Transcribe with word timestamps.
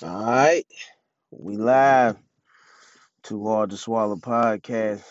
All 0.00 0.24
right, 0.24 0.64
we 1.32 1.56
live. 1.56 2.16
Too 3.24 3.44
hard 3.44 3.70
to 3.70 3.76
swallow 3.76 4.14
podcast. 4.14 5.02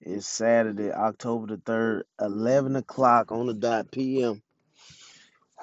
It's 0.00 0.26
Saturday, 0.26 0.90
October 0.90 1.46
the 1.46 1.62
third, 1.64 2.04
eleven 2.20 2.74
o'clock 2.74 3.30
on 3.30 3.46
the 3.46 3.54
dot 3.54 3.92
p.m. 3.92 4.42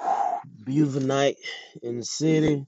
Beautiful 0.66 1.02
night 1.02 1.36
in 1.82 1.98
the 1.98 2.06
city. 2.06 2.66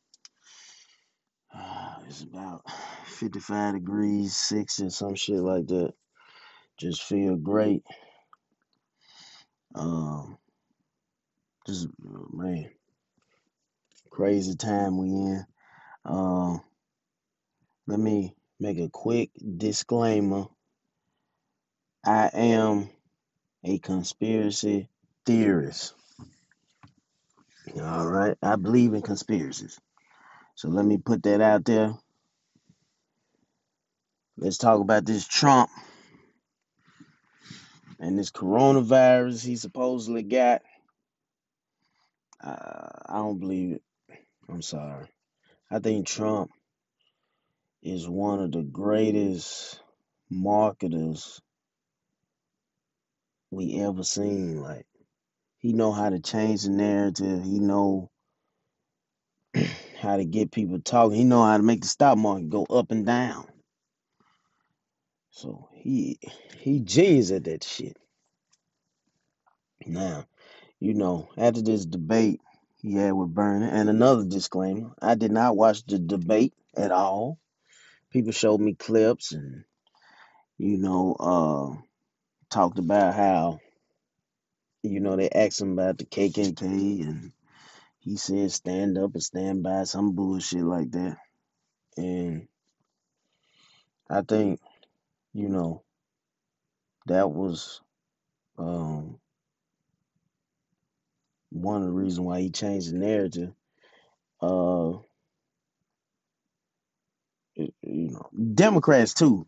Uh, 1.58 1.96
it's 2.10 2.24
about 2.24 2.70
fifty-five 3.06 3.76
degrees, 3.76 4.36
sixty, 4.36 4.90
some 4.90 5.16
shit 5.16 5.40
like 5.40 5.68
that. 5.68 5.94
Just 6.78 7.02
feel 7.04 7.38
great. 7.38 7.84
Um, 9.74 10.38
just 11.66 11.88
man, 12.34 12.72
crazy 14.10 14.56
time 14.56 14.98
we 14.98 15.08
in. 15.08 15.46
Um, 16.06 16.62
let 17.88 18.00
me 18.00 18.36
make 18.60 18.80
a 18.80 18.90
quick 18.90 19.32
disclaimer. 19.58 20.46
I 22.06 22.30
am 22.34 22.90
a 23.64 23.80
conspiracy 23.80 24.90
theorist. 25.26 25.94
All 27.82 28.08
right. 28.08 28.38
I 28.42 28.56
believe 28.56 28.94
in 28.94 29.02
conspiracies. 29.02 29.80
So 30.56 30.70
let 30.70 30.86
me 30.86 30.98
put 30.98 31.24
that 31.24 31.42
out 31.42 31.66
there. 31.66 31.96
Let's 34.38 34.58
talk 34.58 34.80
about 34.80 35.06
this 35.06 35.28
Trump 35.28 35.70
and 38.00 38.18
this 38.18 38.32
coronavirus 38.32 39.46
he 39.46 39.56
supposedly 39.56 40.24
got. 40.24 40.62
Uh, 42.44 42.90
I 43.08 43.16
don't 43.16 43.40
believe 43.40 43.74
it. 43.74 43.82
I'm 44.50 44.62
sorry. 44.62 45.08
I 45.72 45.80
think 45.80 46.08
Trump 46.08 46.52
is 47.84 48.08
one 48.10 48.42
of 48.42 48.52
the 48.52 48.64
greatest 48.64 49.82
marketers 50.30 51.42
we 53.52 53.82
ever 53.82 54.04
seen. 54.04 54.62
Like 54.62 54.86
he 55.60 55.74
know 55.74 55.92
how 55.92 56.10
to 56.10 56.20
change 56.20 56.64
the 56.64 56.72
narrative. 56.72 57.44
He 57.44 57.60
know 57.60 58.10
how 60.02 60.18
to 60.18 60.26
get 60.26 60.52
people 60.52 60.80
talking. 60.82 61.18
He 61.18 61.24
know 61.26 61.44
how 61.44 61.58
to 61.58 61.64
make 61.64 61.82
the 61.82 61.88
stock 61.88 62.18
market 62.18 62.50
go 62.50 62.66
up 62.66 62.92
and 62.92 63.06
down. 63.06 63.48
So 65.32 65.70
he 65.74 66.20
he 66.60 66.80
genius 66.82 67.32
at 67.32 67.46
that 67.46 67.64
shit. 67.64 67.98
Now, 69.86 70.26
you 70.80 70.94
know, 70.96 71.30
after 71.38 71.62
this 71.62 71.86
debate 71.86 72.42
had 72.94 73.14
with 73.14 73.34
Bernie, 73.34 73.68
and 73.68 73.90
another 73.90 74.24
disclaimer, 74.26 74.92
I 75.02 75.16
did 75.16 75.32
not 75.32 75.58
watch 75.58 75.86
the 75.86 76.00
debate 76.00 76.54
at 76.78 76.92
all. 76.92 77.40
People 78.12 78.32
showed 78.32 78.62
me 78.62 78.76
clips 78.76 79.32
and, 79.34 79.66
you 80.58 80.78
know, 80.78 81.16
uh, 81.20 81.82
talked 82.50 82.80
about 82.80 83.16
how, 83.16 83.60
you 84.84 85.00
know, 85.00 85.16
they 85.16 85.30
asked 85.30 85.62
him 85.62 85.74
about 85.74 85.98
the 85.98 86.06
KKK 86.06 86.62
and 86.62 87.32
he 88.00 88.18
said 88.18 88.52
stand 88.52 88.98
up 88.98 89.14
and 89.14 89.24
stand 89.24 89.64
by 89.64 89.84
some 89.84 90.14
bullshit 90.14 90.64
like 90.64 90.92
that. 90.92 91.18
And 91.98 92.48
I 94.10 94.22
think, 94.22 94.60
you 95.34 95.50
know, 95.50 95.84
that 97.08 97.32
was 97.32 97.82
um, 98.58 99.20
one 101.56 101.82
of 101.82 101.88
the 101.88 101.94
reasons 101.94 102.22
why 102.22 102.42
he 102.42 102.52
changed 102.52 102.94
the 102.94 102.98
narrative. 103.00 103.54
Uh, 104.42 105.00
you 107.56 108.12
know, 108.12 108.30
Democrats 108.56 109.14
too. 109.14 109.48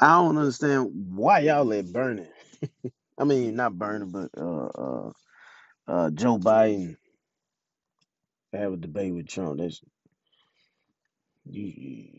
I 0.00 0.08
don't 0.16 0.38
understand 0.38 0.90
why 1.16 1.40
y'all 1.40 1.64
let 1.66 1.92
Bernie. 1.92 2.28
I 3.18 3.24
mean, 3.24 3.56
not 3.56 3.78
Bernie, 3.78 4.06
but 4.06 4.30
uh, 4.36 4.66
uh, 4.66 5.12
uh, 5.88 6.10
Joe 6.10 6.38
Biden 6.38 6.96
have 8.52 8.74
a 8.74 8.78
debate 8.78 9.14
with 9.14 9.28
Trump. 9.28 9.58
That's 9.60 9.80
you. 11.46 12.10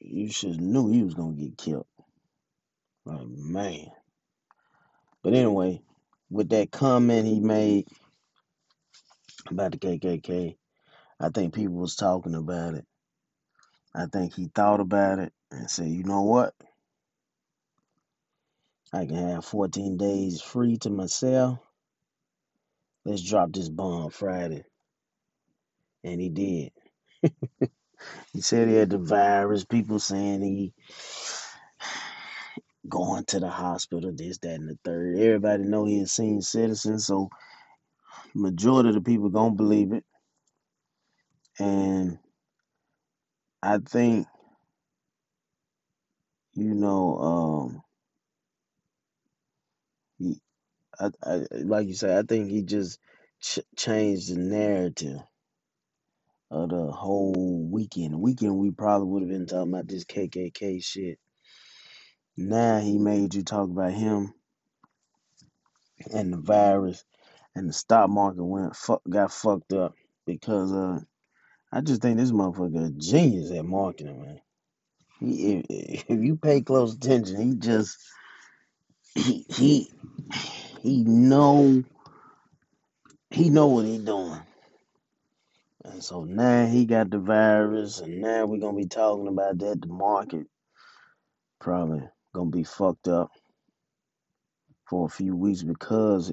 You 0.00 0.30
should 0.30 0.60
knew 0.60 0.90
he 0.92 1.02
was 1.04 1.14
gonna 1.14 1.34
get 1.34 1.58
killed. 1.58 1.86
Like 3.06 3.26
man. 3.28 3.86
But 5.22 5.34
anyway, 5.34 5.82
with 6.32 6.50
that 6.50 6.72
comment 6.72 7.28
he 7.28 7.40
made 7.40 7.88
about 9.50 9.72
the 9.72 9.78
KKK, 9.78 10.56
I 11.20 11.30
think 11.30 11.54
people 11.54 11.76
was 11.76 11.96
talking 11.96 12.34
about 12.36 12.74
it. 12.74 12.86
I 13.94 14.06
think 14.06 14.34
he 14.34 14.48
thought 14.54 14.80
about 14.80 15.20
it 15.20 15.32
and 15.52 15.70
said, 15.70 15.88
you 15.88 16.04
know 16.04 16.22
what? 16.22 16.54
I 18.92 19.06
can 19.06 19.16
have 19.16 19.44
14 19.44 19.98
days 19.98 20.42
free 20.42 20.78
to 20.78 20.90
myself. 20.90 21.58
Let's 23.04 23.22
drop 23.28 23.52
this 23.52 23.68
bomb 23.68 24.10
Friday. 24.10 24.64
And 26.04 26.20
he 26.20 26.30
did. 26.30 26.72
He 28.32 28.42
said 28.42 28.68
he 28.68 28.74
had 28.74 28.90
the 28.90 28.98
virus. 28.98 29.64
People 29.64 29.98
saying 29.98 30.42
he 30.42 30.72
going 32.88 33.24
to 33.26 33.40
the 33.40 33.50
hospital, 33.50 34.12
this, 34.14 34.38
that, 34.38 34.54
and 34.56 34.68
the 34.70 34.78
third. 34.84 35.18
Everybody 35.18 35.64
know 35.64 35.86
he 35.86 36.00
a 36.00 36.06
senior 36.06 36.42
citizen, 36.42 36.98
so 37.00 37.30
majority 38.34 38.90
of 38.90 38.96
the 38.96 39.02
people 39.02 39.30
gonna 39.30 39.54
believe 39.54 39.92
it. 39.92 40.04
And 41.60 42.18
I 43.62 43.78
think, 43.78 44.28
you 46.54 46.74
know, 46.74 47.18
um, 47.18 47.82
he, 50.18 50.40
I, 51.00 51.10
I, 51.24 51.46
like 51.64 51.88
you 51.88 51.94
said, 51.94 52.18
I 52.18 52.26
think 52.26 52.50
he 52.50 52.62
just 52.62 53.00
ch- 53.42 53.60
changed 53.76 54.32
the 54.34 54.38
narrative 54.38 55.20
of 56.50 56.70
the 56.70 56.92
whole 56.92 57.68
weekend. 57.70 58.20
Weekend 58.20 58.58
we 58.58 58.72
probably 58.72 59.08
would 59.08 59.22
have 59.22 59.30
been 59.30 59.46
talking 59.46 59.72
about 59.74 59.88
this 59.88 60.04
KKK 60.04 60.84
shit. 60.84 61.18
Now 62.48 62.80
he 62.80 62.98
made 62.98 63.34
you 63.34 63.44
talk 63.44 63.70
about 63.70 63.92
him 63.92 64.34
and 66.12 66.32
the 66.32 66.38
virus, 66.38 67.04
and 67.54 67.68
the 67.68 67.72
stock 67.72 68.10
market 68.10 68.44
went 68.44 68.74
fuck 68.74 69.02
got 69.08 69.32
fucked 69.32 69.72
up 69.72 69.94
because 70.26 70.72
uh, 70.72 71.00
I 71.72 71.80
just 71.82 72.02
think 72.02 72.18
this 72.18 72.32
motherfucker 72.32 72.88
a 72.88 72.90
genius 72.90 73.52
at 73.52 73.64
marketing, 73.64 74.22
man. 74.22 74.40
He, 75.20 75.62
if, 75.68 76.04
if 76.08 76.20
you 76.20 76.36
pay 76.36 76.62
close 76.62 76.94
attention, 76.94 77.40
he 77.40 77.54
just 77.54 77.96
he 79.14 79.46
he 79.48 79.92
he 80.80 81.04
know 81.04 81.84
he 83.30 83.50
know 83.50 83.68
what 83.68 83.84
he 83.84 83.98
doing. 83.98 84.40
And 85.84 86.02
so 86.02 86.24
now 86.24 86.66
he 86.66 86.86
got 86.86 87.10
the 87.10 87.18
virus, 87.18 88.00
and 88.00 88.20
now 88.20 88.46
we're 88.46 88.58
gonna 88.60 88.76
be 88.76 88.86
talking 88.86 89.28
about 89.28 89.58
that. 89.58 89.80
The 89.80 89.86
market 89.86 90.46
probably 91.60 92.02
gonna 92.32 92.50
be 92.50 92.64
fucked 92.64 93.08
up 93.08 93.30
for 94.88 95.06
a 95.06 95.10
few 95.10 95.36
weeks 95.36 95.62
because 95.62 96.32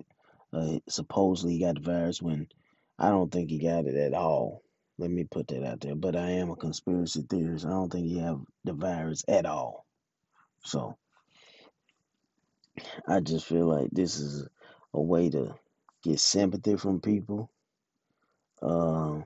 uh, 0.54 0.80
supposedly 0.88 1.54
he 1.54 1.60
got 1.60 1.76
the 1.76 1.82
virus 1.82 2.22
when 2.22 2.48
I 2.98 3.10
don't 3.10 3.32
think 3.32 3.50
he 3.50 3.60
got 3.60 3.86
it 3.86 3.96
at 3.96 4.14
all. 4.14 4.62
Let 4.98 5.12
me 5.12 5.24
put 5.24 5.48
that 5.48 5.66
out 5.66 5.80
there. 5.80 5.96
But 5.96 6.16
I 6.16 6.32
am 6.32 6.50
a 6.50 6.56
conspiracy 6.56 7.24
theorist. 7.30 7.66
I 7.66 7.70
don't 7.70 7.90
think 7.90 8.08
he 8.08 8.20
have 8.20 8.42
the 8.66 8.74
virus 8.74 9.24
at 9.30 9.46
all. 9.46 9.86
So 10.64 10.98
I 13.08 13.22
just 13.22 13.46
feel 13.46 13.68
like 13.68 13.90
this 13.92 14.20
is 14.20 14.46
a 14.94 15.02
way 15.02 15.30
to 15.30 15.56
get 16.04 16.20
sympathy 16.20 16.76
from 16.76 17.00
people. 17.00 17.50
Uh, 18.62 19.22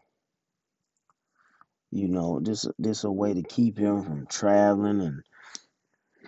you 1.91 2.07
know, 2.07 2.39
this 2.39 2.67
this 2.77 3.03
a 3.03 3.11
way 3.11 3.33
to 3.33 3.43
keep 3.43 3.77
him 3.77 4.03
from 4.03 4.27
traveling 4.27 5.01
and 5.01 5.23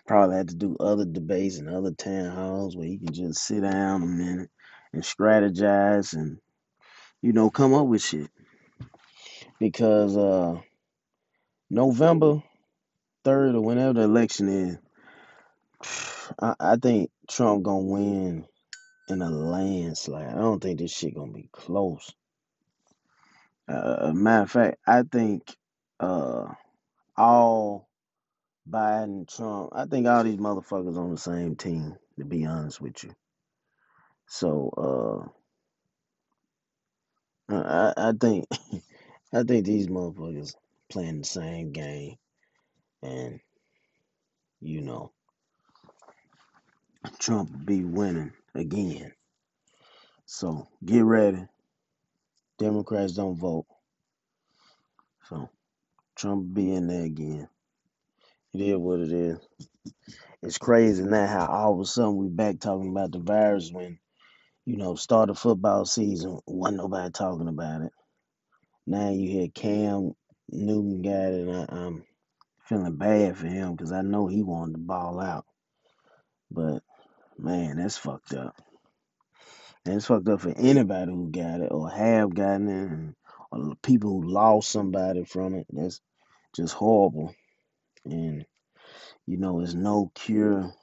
probably 0.08 0.38
had 0.38 0.50
to 0.50 0.56
do 0.56 0.78
other 0.80 1.06
debates 1.06 1.58
and 1.60 1.70
other 1.70 1.92
town 1.92 2.36
halls 2.36 2.76
where 2.78 2.88
he 2.88 2.98
can 2.98 3.14
just 3.14 3.44
sit 3.46 3.62
down 3.62 4.04
a 4.04 4.06
minute 4.06 4.50
and 4.94 5.04
strategize 5.04 6.14
and 6.14 6.38
you 7.22 7.34
know 7.34 7.50
come 7.50 7.74
up 7.74 7.88
with 7.88 8.04
shit 8.04 8.30
because 9.60 10.18
uh 10.18 10.60
November 11.70 12.42
third 13.26 13.56
or 13.56 13.62
whenever 13.62 13.94
the 13.94 14.02
election 14.04 14.50
is, 14.50 14.78
I, 16.42 16.56
I 16.60 16.76
think 16.78 17.12
Trump 17.30 17.64
gonna 17.64 17.86
win 17.86 18.46
in 19.10 19.22
a 19.22 19.30
landslide. 19.30 20.30
I 20.30 20.36
don't 20.42 20.62
think 20.62 20.80
this 20.80 20.92
shit 20.92 21.16
gonna 21.16 21.32
be 21.34 21.50
close. 21.52 22.14
Uh, 23.68 24.12
matter 24.14 24.44
of 24.44 24.52
fact, 24.52 24.78
I 24.88 25.04
think 25.04 25.56
uh 26.00 26.48
all 27.18 27.90
Biden, 28.70 29.28
Trump, 29.28 29.72
I 29.74 29.86
think 29.86 30.08
all 30.08 30.24
these 30.24 30.38
motherfuckers 30.38 30.98
on 30.98 31.12
the 31.12 31.18
same 31.18 31.56
team. 31.56 31.96
To 32.18 32.26
be 32.26 32.46
honest 32.46 32.80
with 32.80 33.04
you, 33.04 33.12
so 34.28 35.30
uh, 37.50 37.54
I, 37.54 37.94
I 37.98 38.14
think 38.20 38.46
I 39.34 39.44
think 39.44 39.66
these 39.66 39.88
motherfuckers 39.88 40.56
playing 40.90 41.20
the 41.20 41.26
same 41.26 41.74
game, 41.74 42.16
and 43.04 43.42
you 44.62 44.82
know 44.82 45.12
Trump 47.20 47.52
be 47.66 47.84
winning 47.84 48.32
again. 48.56 49.12
So 50.26 50.68
get 50.86 51.04
ready. 51.04 51.46
Democrats 52.58 53.14
don't 53.14 53.36
vote, 53.36 53.66
so 55.30 55.50
Trump 56.16 56.54
be 56.54 56.74
in 56.74 56.88
there 56.88 57.04
again. 57.04 57.50
It 58.56 58.62
is 58.62 58.78
what 58.78 59.02
it 59.02 59.12
is. 59.12 59.40
It's 60.44 60.58
crazy 60.58 61.04
now 61.04 61.28
how 61.28 61.48
all 61.48 61.74
of 61.74 61.82
a 61.82 61.86
sudden 61.86 62.18
we 62.18 62.30
back 62.30 62.60
talking 62.60 62.90
about 62.90 63.12
the 63.12 63.20
virus 63.20 63.72
when 63.72 64.00
you 64.66 64.78
know 64.78 64.96
start 64.96 65.30
of 65.30 65.40
football 65.40 65.86
season 65.86 66.40
wasn't 66.48 66.78
nobody 66.78 67.12
talking 67.12 67.50
about 67.50 67.82
it. 67.82 67.92
Now 68.88 69.12
you 69.12 69.30
hear 69.30 69.48
Cam 69.50 70.14
Newton 70.50 71.02
got 71.02 71.34
it, 71.34 71.48
and 71.48 71.56
I, 71.56 71.68
I'm 71.70 72.04
feeling 72.66 72.98
bad 72.98 73.38
for 73.38 73.48
him 73.48 73.76
because 73.76 73.92
I 73.92 74.02
know 74.02 74.28
he 74.28 74.44
wanted 74.44 74.74
to 74.74 74.80
ball 74.80 75.20
out, 75.22 75.46
but 76.52 76.84
man, 77.38 77.78
that's 77.78 77.98
fucked 77.98 78.34
up. 78.34 78.56
And 79.86 79.96
it's 79.96 80.08
fucked 80.08 80.30
up 80.30 80.42
for 80.42 80.54
anybody 80.58 81.12
who 81.12 81.32
got 81.32 81.62
it 81.62 81.72
or 81.72 81.90
have 81.90 82.36
gotten 82.36 82.70
it, 82.70 83.16
or 83.52 83.76
people 83.84 84.12
who 84.22 84.30
lost 84.32 84.70
somebody 84.72 85.26
from 85.26 85.56
it. 85.56 85.68
That's 85.72 86.02
just 86.56 86.74
horrible. 86.74 87.36
And 88.06 88.46
you 89.26 89.38
know, 89.38 89.62
it's 89.62 89.74
no 89.74 90.12
cure. 90.16 90.74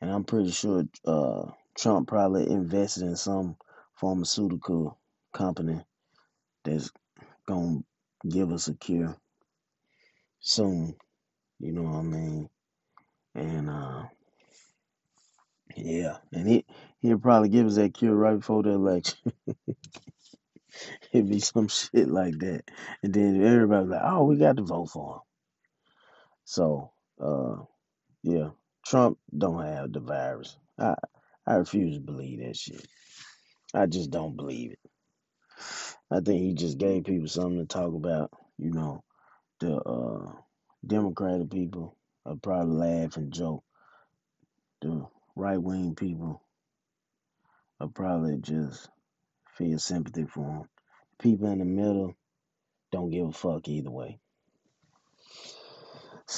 And 0.00 0.10
I'm 0.10 0.24
pretty 0.24 0.50
sure 0.50 0.84
uh, 1.06 1.50
Trump 1.76 2.08
probably 2.08 2.50
invested 2.50 3.04
in 3.04 3.16
some 3.16 3.56
pharmaceutical 3.96 4.98
company 5.32 5.80
that's 6.64 6.90
gonna 7.46 7.80
give 8.28 8.52
us 8.52 8.68
a 8.68 8.74
cure 8.74 9.16
soon. 10.40 10.96
You 11.58 11.72
know 11.72 11.82
what 11.82 11.98
I 11.98 12.02
mean? 12.02 12.50
And 13.34 13.70
uh, 13.70 14.04
yeah, 15.76 16.18
and 16.32 16.48
he 16.48 16.64
he'll 17.00 17.18
probably 17.18 17.48
give 17.50 17.66
us 17.66 17.76
that 17.76 17.94
cure 17.94 18.14
right 18.14 18.38
before 18.38 18.62
the 18.62 18.70
election. 18.70 19.18
It'd 21.12 21.28
be 21.28 21.40
some 21.40 21.68
shit 21.68 22.08
like 22.08 22.38
that, 22.40 22.64
and 23.02 23.12
then 23.12 23.42
everybody's 23.44 23.90
like, 23.90 24.02
"Oh, 24.04 24.24
we 24.24 24.36
got 24.36 24.56
to 24.56 24.62
vote 24.62 24.86
for 24.90 25.14
him." 25.16 25.29
So, 26.50 26.90
uh, 27.22 27.58
yeah, 28.24 28.50
Trump 28.84 29.18
don't 29.38 29.62
have 29.62 29.92
the 29.92 30.00
virus. 30.00 30.56
I 30.80 30.96
I 31.46 31.54
refuse 31.54 31.94
to 31.94 32.00
believe 32.00 32.40
that 32.40 32.56
shit. 32.56 32.84
I 33.72 33.86
just 33.86 34.10
don't 34.10 34.36
believe 34.36 34.72
it. 34.72 34.80
I 36.10 36.20
think 36.20 36.42
he 36.42 36.54
just 36.54 36.78
gave 36.78 37.04
people 37.04 37.28
something 37.28 37.60
to 37.60 37.66
talk 37.66 37.94
about. 37.94 38.32
You 38.58 38.72
know, 38.72 39.04
the 39.60 39.76
uh, 39.76 40.32
Democratic 40.86 41.50
people 41.52 41.96
are 42.26 42.36
probably 42.36 42.76
laugh 42.76 43.16
and 43.16 43.32
joke. 43.32 43.62
The 44.82 45.06
right 45.36 45.62
wing 45.62 45.94
people 45.94 46.42
are 47.80 47.88
probably 47.88 48.38
just 48.38 48.88
feel 49.56 49.78
sympathy 49.78 50.26
for 50.26 50.44
him. 50.44 50.64
People 51.20 51.48
in 51.52 51.60
the 51.60 51.64
middle 51.64 52.14
don't 52.92 53.10
give 53.10 53.28
a 53.28 53.32
fuck 53.32 53.68
either 53.68 53.90
way. 53.90 54.18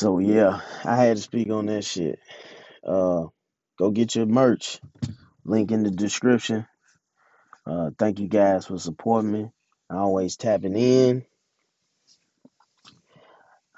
So 0.02 0.18
yeah, 0.18 0.58
I 0.84 0.96
had 0.96 1.16
to 1.16 1.22
speak 1.22 1.48
on 1.50 1.66
that 1.66 1.84
shit. 1.84 2.18
Uh, 2.84 3.26
go 3.78 3.92
get 3.92 4.16
your 4.16 4.26
merch. 4.26 4.80
Link 5.44 5.70
in 5.70 5.84
the 5.84 5.92
description. 5.92 6.66
Uh, 7.64 7.90
thank 7.96 8.18
you 8.18 8.26
guys 8.26 8.66
for 8.66 8.80
supporting 8.80 9.30
me. 9.30 9.52
Always 9.88 10.36
tapping 10.36 10.76
in. 10.76 11.24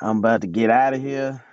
I'm 0.00 0.20
about 0.20 0.40
to 0.40 0.46
get 0.46 0.70
out 0.70 0.94
of 0.94 1.02
here. 1.02 1.44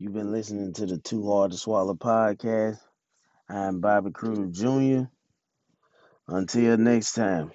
You've 0.00 0.14
been 0.14 0.32
listening 0.32 0.72
to 0.72 0.86
the 0.86 0.98
Too 0.98 1.24
Hard 1.24 1.52
to 1.52 1.56
Swallow 1.56 1.94
podcast. 1.94 2.80
I'm 3.48 3.78
Bobby 3.78 4.10
Cruz 4.10 4.58
Jr. 4.58 5.04
Until 6.26 6.76
next 6.76 7.12
time. 7.12 7.52